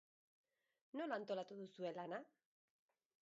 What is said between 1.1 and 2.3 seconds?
antolatu duzue lana?